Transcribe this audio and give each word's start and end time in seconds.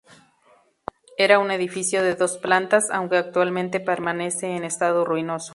Era 1.15 1.37
un 1.37 1.51
edificio 1.51 2.01
de 2.01 2.15
dos 2.15 2.39
plantas, 2.39 2.89
aunque 2.89 3.17
actualmente 3.17 3.79
permanece 3.79 4.47
en 4.55 4.63
estado 4.63 5.05
ruinoso. 5.05 5.49